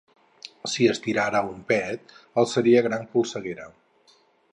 Si 0.75 0.85
es 0.93 1.01
tirara 1.07 1.41
un 1.49 1.59
pet, 1.71 2.15
alçaria 2.45 2.81
gran 2.87 3.05
polseguera. 3.13 3.69